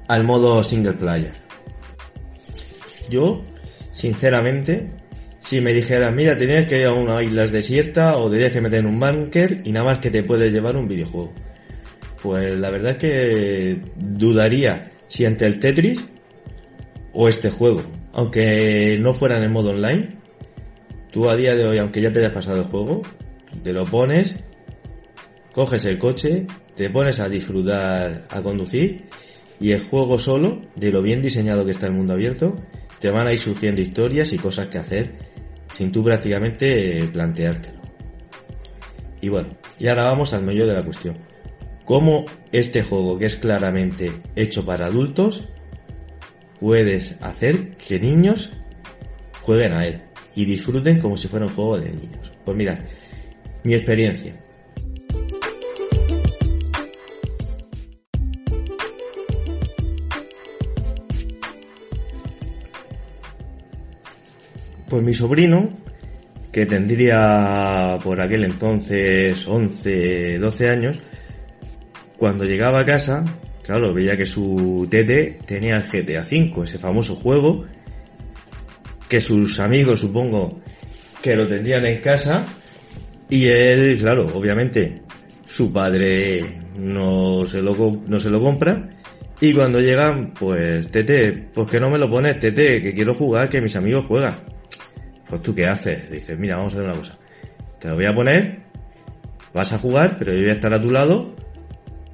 al 0.08 0.24
modo 0.24 0.62
single 0.62 0.94
player. 0.94 1.32
Yo, 3.08 3.42
sinceramente, 3.92 4.90
si 5.38 5.60
me 5.60 5.72
dijeras, 5.72 6.14
mira, 6.14 6.36
tenías 6.36 6.66
que 6.66 6.80
ir 6.80 6.86
a 6.86 6.92
una 6.92 7.22
isla 7.22 7.44
desierta 7.44 8.18
o 8.18 8.30
tenías 8.30 8.52
que 8.52 8.60
meter 8.60 8.80
en 8.80 8.86
un 8.86 9.00
bunker 9.00 9.62
y 9.64 9.72
nada 9.72 9.86
más 9.86 9.98
que 10.00 10.10
te 10.10 10.22
puedes 10.22 10.52
llevar 10.52 10.76
un 10.76 10.86
videojuego. 10.86 11.32
Pues 12.22 12.56
la 12.58 12.70
verdad 12.70 12.92
es 12.92 12.98
que 12.98 13.80
dudaría 13.96 14.92
si 15.08 15.24
entre 15.24 15.48
el 15.48 15.58
Tetris 15.58 16.04
o 17.12 17.28
este 17.28 17.50
juego. 17.50 17.82
Aunque 18.12 18.98
no 19.00 19.14
fuera 19.14 19.42
en 19.42 19.52
modo 19.52 19.70
online, 19.70 20.18
tú 21.10 21.30
a 21.30 21.36
día 21.36 21.54
de 21.54 21.66
hoy, 21.66 21.78
aunque 21.78 22.02
ya 22.02 22.10
te 22.10 22.20
hayas 22.20 22.32
pasado 22.32 22.62
el 22.62 22.68
juego, 22.68 23.02
te 23.62 23.72
lo 23.72 23.84
pones, 23.84 24.34
coges 25.52 25.84
el 25.84 25.98
coche, 25.98 26.46
te 26.74 26.90
pones 26.90 27.20
a 27.20 27.28
disfrutar, 27.28 28.26
a 28.30 28.42
conducir 28.42 29.04
y 29.60 29.70
el 29.70 29.84
juego 29.84 30.18
solo, 30.18 30.62
de 30.76 30.90
lo 30.90 31.02
bien 31.02 31.22
diseñado 31.22 31.64
que 31.64 31.70
está 31.70 31.86
el 31.86 31.94
mundo 31.94 32.14
abierto, 32.14 32.54
te 32.98 33.10
van 33.10 33.28
a 33.28 33.32
ir 33.32 33.38
surgiendo 33.38 33.80
historias 33.80 34.32
y 34.32 34.38
cosas 34.38 34.68
que 34.68 34.78
hacer 34.78 35.16
sin 35.72 35.90
tú 35.90 36.02
prácticamente 36.02 37.08
planteártelo. 37.12 37.80
Y 39.20 39.28
bueno, 39.28 39.50
y 39.78 39.88
ahora 39.88 40.06
vamos 40.06 40.34
al 40.34 40.42
medio 40.42 40.66
de 40.66 40.74
la 40.74 40.84
cuestión. 40.84 41.18
¿Cómo 41.84 42.24
este 42.50 42.82
juego, 42.82 43.18
que 43.18 43.26
es 43.26 43.36
claramente 43.36 44.22
hecho 44.36 44.64
para 44.64 44.86
adultos, 44.86 45.44
puedes 46.62 47.16
hacer 47.20 47.76
que 47.76 47.98
niños 47.98 48.52
jueguen 49.40 49.72
a 49.72 49.84
él 49.84 50.00
y 50.36 50.44
disfruten 50.44 51.00
como 51.00 51.16
si 51.16 51.26
fuera 51.26 51.46
un 51.46 51.52
juego 51.52 51.80
de 51.80 51.90
niños? 51.90 52.32
Pues 52.44 52.56
mira, 52.56 52.84
mi 53.64 53.74
experiencia. 53.74 54.38
Pues 64.88 65.04
mi 65.04 65.14
sobrino, 65.14 65.68
que 66.52 66.64
tendría 66.66 67.98
por 68.04 68.22
aquel 68.22 68.44
entonces 68.44 69.44
11, 69.48 70.38
12 70.38 70.68
años, 70.68 71.00
cuando 72.18 72.44
llegaba 72.44 72.82
a 72.82 72.84
casa, 72.84 73.24
claro, 73.64 73.92
veía 73.94 74.16
que 74.16 74.24
su 74.24 74.86
tete 74.90 75.38
tenía 75.46 75.76
el 75.76 75.84
GTA 75.84 76.22
V, 76.22 76.62
ese 76.64 76.78
famoso 76.78 77.14
juego, 77.16 77.64
que 79.08 79.20
sus 79.20 79.60
amigos 79.60 80.00
supongo 80.00 80.60
que 81.22 81.36
lo 81.36 81.46
tendrían 81.46 81.86
en 81.86 82.00
casa, 82.00 82.46
y 83.28 83.46
él, 83.46 83.98
claro, 83.98 84.26
obviamente, 84.34 85.02
su 85.46 85.72
padre 85.72 86.60
no 86.76 87.44
se 87.46 87.60
lo, 87.60 87.72
no 88.06 88.18
se 88.18 88.30
lo 88.30 88.40
compra, 88.40 88.90
y 89.40 89.52
cuando 89.52 89.80
llegan, 89.80 90.32
pues, 90.32 90.88
tete, 90.90 91.48
¿por 91.52 91.68
qué 91.68 91.80
no 91.80 91.90
me 91.90 91.98
lo 91.98 92.08
pones, 92.08 92.38
tete, 92.38 92.80
que 92.80 92.92
quiero 92.92 93.14
jugar, 93.14 93.48
que 93.48 93.60
mis 93.60 93.74
amigos 93.74 94.04
juegan? 94.06 94.36
Pues 95.28 95.42
tú 95.42 95.54
qué 95.54 95.64
haces? 95.66 96.10
Dices, 96.10 96.38
mira, 96.38 96.56
vamos 96.56 96.74
a 96.74 96.76
hacer 96.76 96.88
una 96.88 96.98
cosa. 96.98 97.18
Te 97.80 97.88
lo 97.88 97.96
voy 97.96 98.06
a 98.06 98.14
poner, 98.14 98.62
vas 99.52 99.72
a 99.72 99.78
jugar, 99.78 100.16
pero 100.18 100.32
yo 100.32 100.42
voy 100.42 100.50
a 100.50 100.54
estar 100.54 100.72
a 100.72 100.80
tu 100.80 100.90
lado 100.90 101.34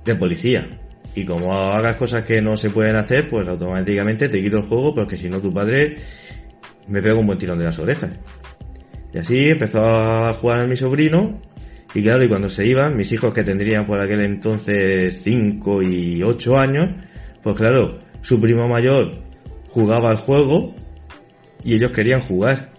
de 0.05 0.15
policía. 0.15 0.78
Y 1.19 1.25
como 1.25 1.53
hagas 1.53 1.99
cosas 1.99 2.25
que 2.25 2.41
no 2.41 2.57
se 2.57 2.71
pueden 2.71 2.95
hacer, 2.95 3.29
pues 3.29 3.49
automáticamente 3.49 4.29
te 4.29 4.41
quito 4.41 4.59
el 4.59 4.69
juego, 4.69 4.95
porque 4.95 5.17
si 5.17 5.29
no 5.29 5.41
tu 5.41 5.53
padre 5.53 5.97
me 6.87 7.03
pega 7.03 7.19
un 7.19 7.27
buen 7.27 7.37
tirón 7.37 7.59
de 7.59 7.65
las 7.65 7.77
orejas. 7.81 8.13
Y 9.13 9.19
así 9.19 9.35
empezó 9.51 9.85
a 9.85 10.33
jugar 10.35 10.69
mi 10.69 10.77
sobrino. 10.77 11.41
Y 11.93 12.03
claro, 12.05 12.25
y 12.25 12.29
cuando 12.29 12.49
se 12.49 12.69
iban, 12.69 12.95
mis 12.97 13.11
hijos 13.11 13.33
que 13.33 13.43
tendrían 13.43 13.85
por 13.85 13.99
aquel 14.01 14.25
entonces 14.25 15.21
5 15.21 15.83
y 15.83 16.23
8 16.23 16.57
años, 16.57 17.05
pues 17.43 17.57
claro, 17.57 17.99
su 18.21 18.41
primo 18.41 18.69
mayor 18.69 19.11
jugaba 19.71 20.11
al 20.11 20.19
juego 20.19 20.73
y 21.65 21.75
ellos 21.75 21.91
querían 21.91 22.21
jugar. 22.21 22.71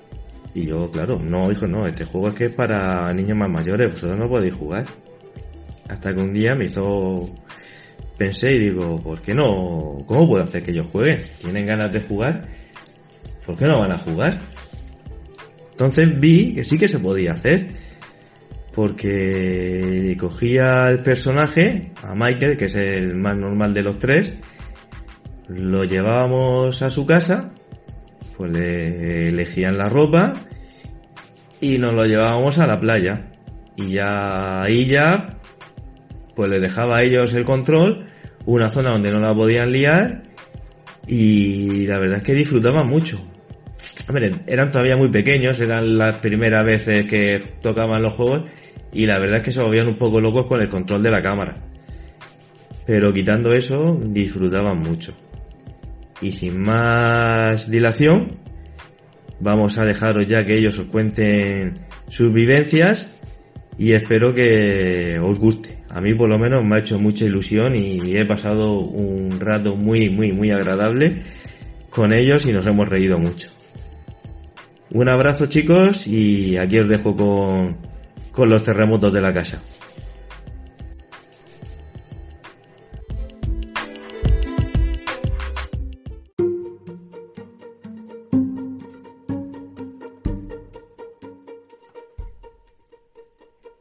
Y 0.53 0.65
yo, 0.65 0.89
claro, 0.89 1.19
no, 1.19 1.51
hijo, 1.51 1.67
no, 1.67 1.85
este 1.85 2.05
juego 2.05 2.29
es 2.29 2.35
que 2.35 2.45
es 2.45 2.53
para 2.53 3.11
niños 3.13 3.37
más 3.37 3.49
mayores, 3.49 3.91
vosotros 3.91 4.17
no 4.17 4.29
podéis 4.29 4.55
jugar. 4.55 4.85
Hasta 5.89 6.13
que 6.13 6.21
un 6.21 6.31
día 6.31 6.55
me 6.55 6.65
hizo, 6.65 7.29
pensé 8.19 8.53
y 8.53 8.59
digo, 8.59 9.01
¿por 9.01 9.21
qué 9.21 9.33
no? 9.33 9.97
¿Cómo 10.05 10.27
puedo 10.27 10.43
hacer 10.43 10.61
que 10.61 10.71
ellos 10.71 10.91
jueguen? 10.91 11.23
¿Tienen 11.41 11.65
ganas 11.65 11.91
de 11.91 12.01
jugar? 12.01 12.47
¿Por 13.45 13.57
qué 13.57 13.65
no 13.65 13.79
van 13.79 13.93
a 13.93 13.97
jugar? 13.97 14.41
Entonces 15.71 16.19
vi 16.19 16.53
que 16.53 16.63
sí 16.63 16.77
que 16.77 16.87
se 16.87 16.99
podía 16.99 17.31
hacer. 17.31 17.69
Porque 18.75 20.15
cogía 20.19 20.65
el 20.89 20.99
personaje, 20.99 21.91
a 22.03 22.13
Michael, 22.13 22.55
que 22.55 22.65
es 22.65 22.75
el 22.75 23.15
más 23.15 23.35
normal 23.35 23.73
de 23.73 23.81
los 23.81 23.97
tres, 23.97 24.35
lo 25.47 25.83
llevábamos 25.83 26.81
a 26.83 26.89
su 26.89 27.05
casa 27.05 27.53
pues 28.39 28.53
le 28.53 29.27
elegían 29.27 29.77
la 29.77 29.89
ropa 29.89 30.31
y 31.59 31.77
nos 31.77 31.93
lo 31.93 32.05
llevábamos 32.05 32.57
a 32.57 32.65
la 32.65 32.79
playa. 32.79 33.31
Y 33.75 33.95
ya 33.95 34.61
ahí 34.61 34.87
ya, 34.87 35.39
pues 36.37 36.49
le 36.49 36.61
dejaba 36.61 36.99
a 36.99 37.03
ellos 37.03 37.33
el 37.33 37.43
control, 37.43 38.08
una 38.49 38.67
zona 38.67 38.91
donde 38.91 39.11
no 39.11 39.19
la 39.19 39.33
podían 39.33 39.71
liar 39.71 40.23
y 41.07 41.85
la 41.87 41.99
verdad 41.99 42.17
es 42.17 42.23
que 42.23 42.33
disfrutaban 42.33 42.87
mucho. 42.87 43.17
Hombre, 44.07 44.31
eran 44.47 44.71
todavía 44.71 44.97
muy 44.97 45.09
pequeños, 45.09 45.59
eran 45.59 45.97
las 45.97 46.17
primeras 46.17 46.65
veces 46.65 47.05
que 47.05 47.55
tocaban 47.61 48.01
los 48.01 48.15
juegos 48.15 48.49
y 48.91 49.05
la 49.05 49.19
verdad 49.19 49.37
es 49.37 49.43
que 49.43 49.51
se 49.51 49.61
volvían 49.61 49.87
un 49.87 49.97
poco 49.97 50.19
locos 50.19 50.47
con 50.47 50.61
el 50.61 50.69
control 50.69 51.03
de 51.03 51.11
la 51.11 51.21
cámara. 51.21 51.57
Pero 52.85 53.13
quitando 53.13 53.51
eso, 53.51 53.99
disfrutaban 54.01 54.79
mucho. 54.79 55.13
Y 56.21 56.31
sin 56.31 56.59
más 56.59 57.69
dilación, 57.69 58.39
vamos 59.39 59.77
a 59.77 59.85
dejaros 59.85 60.25
ya 60.25 60.43
que 60.43 60.57
ellos 60.57 60.77
os 60.79 60.85
cuenten 60.85 61.85
sus 62.07 62.33
vivencias 62.33 63.07
y 63.77 63.93
espero 63.93 64.33
que 64.33 65.19
os 65.21 65.37
guste. 65.37 65.78
A 65.89 66.01
mí 66.01 66.13
por 66.13 66.29
lo 66.29 66.37
menos 66.37 66.65
me 66.65 66.75
ha 66.75 66.79
hecho 66.79 66.99
mucha 66.99 67.25
ilusión 67.25 67.75
y 67.75 68.15
he 68.15 68.25
pasado 68.25 68.79
un 68.79 69.39
rato 69.39 69.75
muy, 69.75 70.09
muy, 70.09 70.31
muy 70.31 70.51
agradable 70.51 71.23
con 71.89 72.13
ellos 72.13 72.45
y 72.45 72.53
nos 72.53 72.65
hemos 72.67 72.87
reído 72.87 73.17
mucho. 73.17 73.49
Un 74.91 75.09
abrazo 75.09 75.47
chicos 75.47 76.07
y 76.07 76.57
aquí 76.57 76.79
os 76.79 76.89
dejo 76.89 77.15
con, 77.15 77.77
con 78.31 78.49
los 78.49 78.63
terremotos 78.63 79.11
de 79.13 79.21
la 79.21 79.33
casa. 79.33 79.61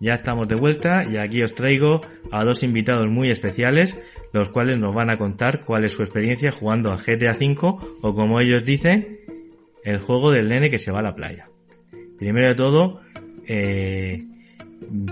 Ya 0.09 0.15
estamos 0.15 0.49
de 0.49 0.55
vuelta 0.55 1.05
y 1.07 1.19
aquí 1.19 1.43
os 1.43 1.53
traigo 1.53 2.01
a 2.33 2.43
dos 2.43 2.63
invitados 2.63 3.11
muy 3.11 3.29
especiales, 3.29 3.95
los 4.33 4.49
cuales 4.49 4.79
nos 4.79 4.95
van 4.95 5.11
a 5.11 5.19
contar 5.19 5.63
cuál 5.67 5.85
es 5.85 5.93
su 5.93 6.03
experiencia 6.03 6.51
jugando 6.51 6.91
a 6.91 6.97
GTA 6.97 7.37
V 7.39 7.77
o 8.01 8.15
como 8.15 8.41
ellos 8.41 8.65
dicen, 8.65 9.19
el 9.85 9.99
juego 9.99 10.31
del 10.31 10.49
nene 10.49 10.71
que 10.71 10.79
se 10.79 10.91
va 10.91 11.01
a 11.01 11.03
la 11.03 11.15
playa. 11.15 11.51
Primero 12.17 12.49
de 12.49 12.55
todo, 12.55 13.01
eh, 13.47 14.25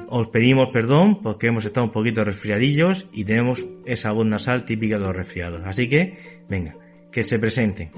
os 0.09 0.29
pedimos 0.29 0.71
perdón 0.73 1.21
porque 1.21 1.49
hemos 1.49 1.67
estado 1.67 1.85
un 1.85 1.93
poquito 1.93 2.25
resfriadillos 2.25 3.07
y 3.13 3.27
tenemos 3.27 3.69
esa 3.85 4.13
voz 4.13 4.27
nasal 4.27 4.65
típica 4.65 4.97
de 4.97 5.05
los 5.05 5.15
resfriados. 5.15 5.61
Así 5.67 5.91
que, 5.91 6.17
venga, 6.49 6.75
que 7.13 7.23
se 7.23 7.39
presenten. 7.39 7.91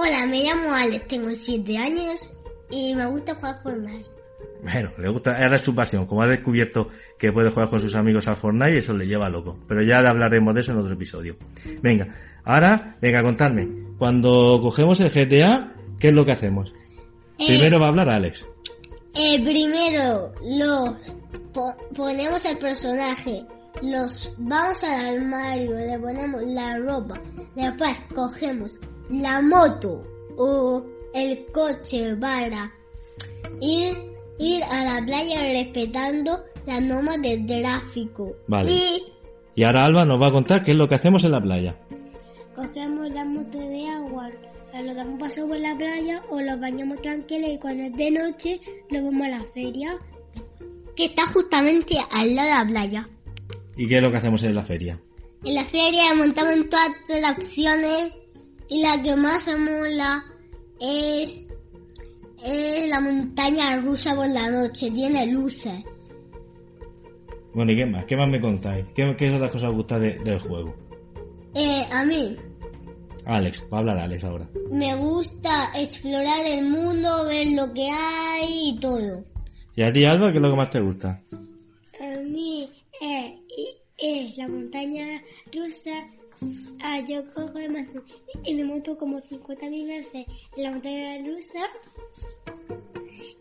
Hola, 0.00 0.26
me 0.26 0.44
llamo 0.44 0.72
Alex, 0.72 1.08
tengo 1.08 1.28
7 1.34 1.76
años 1.76 2.32
y 2.70 2.94
me 2.94 3.06
gusta 3.06 3.34
jugar 3.34 3.60
Fortnite. 3.62 4.08
Bueno, 4.62 4.90
le 4.98 5.08
gusta, 5.10 5.32
ahora 5.32 5.56
es 5.56 5.62
su 5.62 5.74
pasión. 5.74 6.06
Como 6.06 6.22
ha 6.22 6.26
descubierto 6.26 6.88
que 7.18 7.32
puede 7.32 7.50
jugar 7.50 7.68
con 7.70 7.80
sus 7.80 7.94
amigos 7.96 8.28
al 8.28 8.36
Fortnite, 8.36 8.76
eso 8.78 8.92
le 8.92 9.06
lleva 9.06 9.28
loco. 9.28 9.58
Pero 9.66 9.82
ya 9.82 9.98
hablaremos 9.98 10.54
de 10.54 10.60
eso 10.60 10.72
en 10.72 10.78
otro 10.78 10.92
episodio. 10.94 11.36
Venga, 11.82 12.06
ahora, 12.44 12.96
venga, 13.00 13.22
contadme. 13.22 13.68
Cuando 13.98 14.58
cogemos 14.62 15.00
el 15.00 15.10
GTA, 15.10 15.74
¿qué 15.98 16.08
es 16.08 16.14
lo 16.14 16.24
que 16.24 16.32
hacemos? 16.32 16.72
Eh, 17.38 17.46
Primero 17.46 17.78
va 17.80 17.86
a 17.86 17.88
hablar 17.88 18.08
Alex. 18.10 18.44
Eh, 19.14 19.42
primero 19.42 20.32
los 20.44 21.16
po- 21.52 21.74
ponemos 21.96 22.44
el 22.44 22.56
personaje, 22.58 23.42
los 23.82 24.32
vamos 24.38 24.84
al 24.84 25.16
armario, 25.18 25.70
le 25.76 25.98
ponemos 25.98 26.42
la 26.44 26.78
ropa, 26.78 27.14
después 27.56 27.96
cogemos 28.14 28.78
la 29.10 29.40
moto 29.40 30.02
o 30.36 30.84
el 31.14 31.46
coche 31.52 32.14
para 32.16 32.72
ir, 33.60 33.96
ir 34.38 34.62
a 34.64 34.84
la 34.84 35.06
playa 35.06 35.40
respetando 35.42 36.40
las 36.66 36.82
normas 36.82 37.20
del 37.22 37.46
tráfico. 37.46 38.36
Vale. 38.46 38.70
Y 38.70 39.02
Y 39.54 39.64
ahora 39.64 39.86
Alba 39.86 40.04
nos 40.04 40.20
va 40.20 40.28
a 40.28 40.32
contar 40.32 40.62
qué 40.62 40.72
es 40.72 40.76
lo 40.76 40.86
que 40.86 40.94
hacemos 40.96 41.24
en 41.24 41.32
la 41.32 41.40
playa. 41.40 41.76
cogemos 42.54 43.10
la 43.12 43.24
moto 43.24 43.58
de 43.58 43.88
agua, 43.88 44.30
lo 44.84 44.94
damos 44.94 45.14
un 45.14 45.18
paseo 45.18 45.48
por 45.48 45.58
la 45.58 45.76
playa 45.76 46.22
o 46.28 46.40
lo 46.40 46.58
bañamos 46.58 47.00
tranquilo 47.02 47.50
y 47.50 47.58
cuando 47.58 47.84
es 47.84 47.96
de 47.96 48.10
noche 48.10 48.60
lo 48.90 49.02
vamos 49.04 49.26
a 49.26 49.30
la 49.30 49.44
feria 49.54 49.96
que 50.94 51.06
está 51.06 51.26
justamente 51.32 51.98
al 52.12 52.34
lado 52.34 52.48
de 52.48 52.54
la 52.54 52.66
playa. 52.66 53.08
¿Y 53.76 53.86
qué 53.88 53.96
es 53.96 54.02
lo 54.02 54.10
que 54.10 54.16
hacemos 54.18 54.42
en 54.42 54.54
la 54.54 54.62
feria? 54.62 55.00
En 55.44 55.54
la 55.54 55.64
feria 55.64 56.12
montamos 56.14 56.68
todas 56.68 56.88
las 57.08 57.32
atracciones 57.32 58.12
y 58.68 58.82
la 58.82 59.02
que 59.02 59.14
más 59.16 59.44
se 59.44 59.56
mola 59.56 60.24
es, 60.80 61.44
es 62.44 62.88
la 62.88 63.00
montaña 63.00 63.80
rusa 63.80 64.14
por 64.14 64.28
la 64.28 64.48
noche, 64.50 64.90
tiene 64.90 65.26
luces. 65.26 65.82
Bueno, 67.54 67.72
¿y 67.72 67.76
qué 67.76 67.86
más? 67.86 68.04
¿Qué 68.04 68.16
más 68.16 68.28
me 68.30 68.40
contáis? 68.40 68.84
¿Qué, 68.94 69.14
qué 69.16 69.30
otras 69.34 69.50
cosas 69.50 69.70
os 69.70 69.74
gusta 69.76 69.98
de- 69.98 70.18
del 70.18 70.38
juego? 70.38 70.74
Eh, 71.54 71.84
a 71.90 72.04
mí 72.04 72.36
Alex, 73.24 73.62
va 73.72 73.78
a 73.78 73.80
hablar 73.80 73.98
Alex 73.98 74.24
ahora. 74.24 74.48
me 74.70 74.94
gusta 74.96 75.70
explorar 75.74 76.46
el 76.46 76.64
mundo, 76.66 77.24
ver 77.26 77.48
lo 77.48 77.72
que 77.74 77.88
hay 77.90 78.70
y 78.70 78.78
todo. 78.80 79.24
¿Y 79.74 79.82
a 79.82 79.92
ti, 79.92 80.04
Alba, 80.04 80.30
qué 80.30 80.36
es 80.38 80.42
lo 80.42 80.50
que 80.50 80.56
más 80.56 80.70
te 80.70 80.80
gusta? 80.80 81.22
A 82.00 82.20
mí 82.22 82.70
eh, 83.00 83.38
es 83.98 84.36
la 84.38 84.48
montaña 84.48 85.22
rusa. 85.52 85.90
Ah, 86.82 87.00
yo 87.08 87.22
cojo 87.34 87.58
el 87.58 87.72
mazo 87.72 88.02
y 88.44 88.54
me 88.54 88.64
monto 88.64 88.96
como 88.96 89.20
50.000 89.20 89.86
veces 89.86 90.26
en 90.56 90.62
la 90.62 90.70
montaña 90.70 91.18
rusa. 91.26 91.60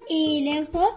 Y 0.10 0.44
luego, 0.44 0.90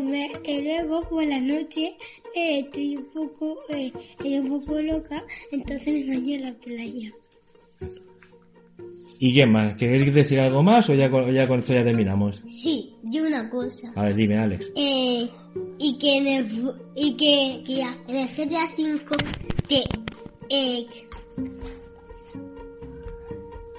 me- 0.00 0.32
y 0.44 0.62
luego 0.62 1.02
por 1.08 1.24
la 1.26 1.38
noche 1.40 1.96
eh, 2.34 2.60
estoy 2.60 2.96
un 2.96 3.04
poco, 3.06 3.56
eh, 3.70 3.92
estoy 4.10 4.38
un 4.38 4.48
poco 4.60 4.80
loca, 4.80 5.22
entonces 5.50 6.06
me 6.06 6.14
baño 6.14 6.34
en 6.36 6.42
la 6.42 6.54
playa. 6.54 7.12
¿Y 9.18 9.32
qué 9.34 9.46
más? 9.46 9.76
¿Queréis 9.76 10.12
decir 10.12 10.38
algo 10.40 10.62
más 10.62 10.88
o 10.90 10.94
ya 10.94 11.08
con, 11.10 11.30
ya 11.32 11.46
con 11.46 11.60
esto 11.60 11.72
ya 11.72 11.84
terminamos? 11.84 12.42
Sí, 12.48 12.94
yo 13.04 13.22
una 13.22 13.48
cosa. 13.48 13.90
A 13.94 14.02
ver, 14.02 14.14
dime, 14.16 14.36
Alex. 14.38 14.70
Eh, 14.74 15.28
y 15.78 15.98
que 15.98 16.16
en 16.18 16.26
el, 16.26 16.72
y 16.96 17.16
que, 17.16 17.62
que 17.64 17.74
ya, 17.76 17.96
en 18.08 18.16
el 18.16 18.28
GTA 18.28 18.66
5 18.76 19.14
que 19.68 19.82
eh, 20.50 20.86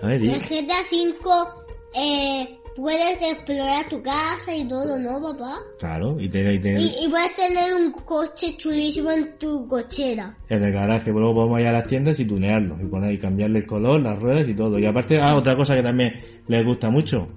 A 0.02 0.08
ver, 0.08 0.22
en 0.22 0.40
GTA 0.40 0.84
5 0.90 1.48
eh, 1.96 2.60
puedes 2.76 3.22
explorar 3.22 3.88
tu 3.90 4.02
casa 4.04 4.54
y 4.56 4.68
todo, 4.68 5.00
¿no, 5.00 5.22
papá? 5.22 5.60
Claro, 5.80 6.18
y 6.20 6.30
tener, 6.30 6.56
y 6.56 6.60
tener 6.60 6.82
Y, 6.82 7.06
y 7.06 7.10
puedes 7.10 7.36
tener 7.36 7.74
un 7.74 7.92
coche 7.92 8.56
chulísimo 8.58 9.12
en 9.12 9.38
tu 9.40 9.68
cochera. 9.68 10.38
en 10.50 10.64
el 10.64 10.74
garaje. 10.74 11.12
Luego 11.12 11.34
podemos 11.34 11.60
ir 11.62 11.68
a 11.68 11.72
las 11.72 11.88
tiendas 11.88 12.20
y 12.20 12.26
tunearlo. 12.26 12.76
Y 12.82 12.86
poner 12.88 13.14
y 13.14 13.18
cambiarle 13.18 13.60
el 13.60 13.68
color, 13.68 14.02
las 14.02 14.20
ruedas 14.20 14.48
y 14.48 14.54
todo. 14.54 14.78
Y 14.78 14.86
aparte, 14.86 15.16
ah, 15.20 15.36
otra 15.36 15.56
cosa 15.56 15.76
que 15.76 15.82
también 15.84 16.12
les 16.48 16.66
gusta 16.66 16.90
mucho. 16.90 17.28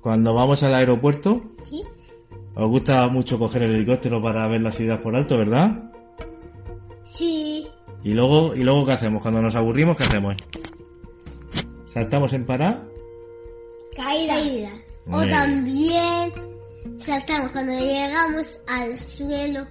Cuando 0.00 0.34
vamos 0.34 0.62
al 0.64 0.74
aeropuerto, 0.74 1.40
¿Sí? 1.62 1.82
os 2.56 2.68
gusta 2.68 3.06
mucho 3.08 3.38
coger 3.38 3.62
el 3.62 3.76
helicóptero 3.76 4.20
para 4.20 4.48
ver 4.48 4.60
la 4.60 4.72
ciudad 4.72 5.00
por 5.00 5.14
alto, 5.14 5.36
¿verdad? 5.38 5.88
Y 8.04 8.14
luego, 8.14 8.54
y 8.54 8.64
luego 8.64 8.84
¿qué 8.86 8.92
hacemos? 8.92 9.22
Cuando 9.22 9.40
nos 9.40 9.54
aburrimos, 9.54 9.96
¿qué 9.96 10.04
hacemos? 10.04 10.34
¿Saltamos 11.86 12.32
en 12.32 12.44
parar? 12.44 12.82
Caídas. 13.94 14.72
O 15.10 15.26
también 15.28 16.32
saltamos 16.98 17.50
cuando 17.52 17.78
llegamos 17.78 18.58
al 18.68 18.98
suelo. 18.98 19.66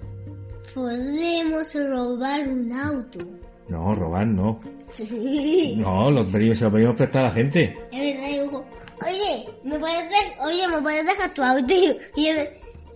Podemos 0.74 1.74
robar 1.74 2.48
un 2.48 2.72
auto. 2.72 3.18
No, 3.68 3.92
robar 3.94 4.26
no. 4.26 4.60
es 4.98 5.10
No, 5.76 6.10
lo 6.10 6.30
pedimos, 6.30 6.58
se 6.58 6.64
lo 6.64 6.72
pedimos 6.72 6.96
prestar 6.96 7.22
a 7.24 7.28
la 7.28 7.34
gente. 7.34 7.76
verdad, 7.90 8.28
digo, 8.28 8.64
oye, 9.06 9.48
¿me 9.64 9.78
puedes 9.78 10.08
dejar, 10.08 10.46
oye, 10.46 10.68
¿me 10.68 10.82
puedes 10.82 11.06
dejar 11.06 11.34
tu 11.34 11.42
auto? 11.42 11.74
Y 12.16 12.26
él, 12.26 12.48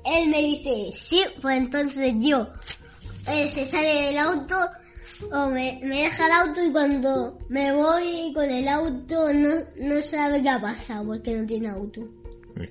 él 0.05 0.29
me 0.31 0.39
dice, 0.39 0.93
sí, 0.95 1.23
pues 1.43 1.59
entonces 1.59 2.15
yo 2.19 2.47
eh, 3.29 3.49
se 3.49 3.67
sale 3.67 4.07
del 4.07 4.19
auto 4.19 4.57
o 5.33 5.49
me, 5.51 5.81
me 5.83 6.03
deja 6.03 6.27
el 6.27 6.33
auto 6.33 6.65
y 6.65 6.73
cuando 6.73 7.39
me 7.49 7.73
voy 7.73 8.33
con 8.35 8.51
el 8.51 8.69
auto 8.69 9.33
no, 9.33 9.51
no 9.77 10.03
sabe 10.03 10.43
qué 10.43 10.49
ha 10.49 10.61
pasado 10.61 11.07
porque 11.07 11.35
no 11.35 11.47
tiene 11.47 11.69
auto. 11.69 12.03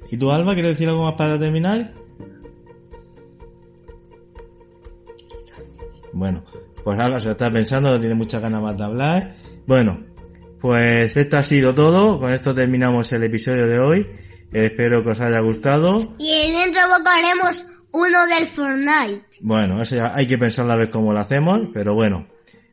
¿Y 0.09 0.17
tú, 0.17 0.31
Alba, 0.31 0.53
quieres 0.53 0.75
decir 0.75 0.89
algo 0.89 1.03
más 1.03 1.15
para 1.15 1.37
terminar? 1.39 1.93
Bueno, 6.13 6.43
pues 6.83 6.99
Alba 6.99 7.19
se 7.19 7.25
lo 7.25 7.31
está 7.33 7.49
pensando, 7.49 7.91
no 7.91 7.99
tiene 7.99 8.15
muchas 8.15 8.41
ganas 8.41 8.61
más 8.61 8.77
de 8.77 8.83
hablar. 8.83 9.35
Bueno, 9.67 10.05
pues 10.59 11.17
esto 11.17 11.37
ha 11.37 11.43
sido 11.43 11.73
todo. 11.73 12.17
Con 12.19 12.31
esto 12.31 12.53
terminamos 12.53 13.11
el 13.13 13.23
episodio 13.23 13.67
de 13.67 13.79
hoy. 13.79 14.07
Espero 14.51 15.03
que 15.03 15.09
os 15.09 15.19
haya 15.19 15.41
gustado. 15.41 16.15
Y 16.17 16.31
en 16.31 16.53
dentro 16.57 16.81
de 16.81 16.87
poco 16.87 17.09
haremos 17.09 17.65
uno 17.95 18.27
del 18.27 18.47
Fortnite. 18.49 19.25
Bueno, 19.41 19.81
eso 19.81 19.95
ya 19.95 20.11
hay 20.13 20.27
que 20.27 20.37
pensar 20.37 20.69
a 20.69 20.75
ver 20.75 20.89
cómo 20.89 21.13
lo 21.13 21.19
hacemos, 21.19 21.69
pero 21.73 21.95
bueno. 21.95 22.27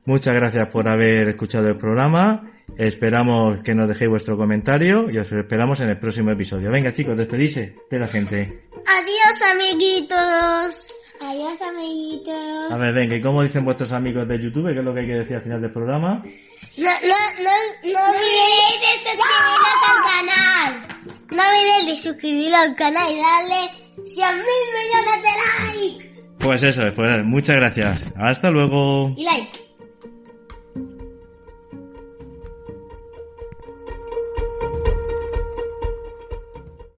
Muchas 0.04 0.34
gracias 0.34 0.68
por 0.72 0.88
haber 0.88 1.28
escuchado 1.28 1.68
el 1.68 1.76
programa. 1.76 2.50
Esperamos 2.76 3.62
que 3.62 3.72
nos 3.72 3.86
dejéis 3.86 4.10
vuestro 4.10 4.36
comentario 4.36 5.08
y 5.08 5.18
os 5.18 5.30
esperamos 5.30 5.78
en 5.78 5.90
el 5.90 5.98
próximo 5.98 6.32
episodio. 6.32 6.70
Venga 6.72 6.92
chicos, 6.92 7.16
despedíse 7.16 7.76
de 7.88 7.98
la 8.00 8.08
gente. 8.08 8.64
Adiós, 8.84 9.38
amiguitos. 9.48 10.88
Adiós, 11.20 11.62
amiguitos. 11.62 12.72
A 12.72 12.76
ver, 12.78 12.92
venga, 12.92 13.16
¿y 13.16 13.20
cómo 13.20 13.42
dicen 13.42 13.64
vuestros 13.64 13.92
amigos 13.92 14.26
de 14.26 14.40
YouTube? 14.40 14.72
¿Qué 14.72 14.80
es 14.80 14.84
lo 14.84 14.92
que 14.92 15.00
hay 15.00 15.06
que 15.06 15.18
decir 15.18 15.36
al 15.36 15.42
final 15.42 15.60
del 15.60 15.70
programa? 15.70 16.24
No, 16.78 16.90
no, 16.90 17.20
no, 17.44 17.92
no 17.92 18.00
olvidéis 18.10 18.80
de 18.82 18.92
suscribiros 19.04 19.78
al 19.86 20.00
canal. 20.10 20.70
No 21.30 21.42
olvidéis 21.48 21.86
de 21.86 22.02
suscribiros 22.02 22.58
al 22.58 22.74
canal 22.74 23.12
y 23.12 23.20
darle 23.20 23.82
100 24.04 24.34
mil 24.36 24.44
millones 24.44 25.22
de 25.22 25.80
likes. 25.88 26.12
Pues 26.38 26.64
eso, 26.64 26.82
pues 26.94 27.24
muchas 27.24 27.56
gracias. 27.56 28.08
Hasta 28.16 28.50
luego. 28.50 29.14
Y 29.16 29.24
like. 29.24 29.61